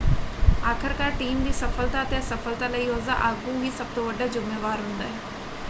ਆਖਰਕਾਰ 0.63 1.11
ਟੀਮ 1.19 1.43
ਦੀ 1.43 1.51
ਸਫਲਤਾ 1.53 2.01
ਅਤੇ 2.03 2.17
ਅਸਫਲਤਾ 2.19 2.67
ਲਈ 2.67 2.87
ਉਸਦਾ 2.89 3.13
ਆਗੂ 3.23 3.61
ਹੀ 3.61 3.71
ਸਭ 3.71 3.93
ਤੋਂ 3.95 4.05
ਵੱਡਾ 4.05 4.27
ਜ਼ੁੰਮੇਵਾਰ 4.27 4.79
ਹੁੰਦਾ 4.79 5.05
ਹੈ। 5.05 5.19